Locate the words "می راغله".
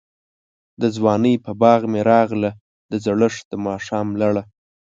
1.91-2.51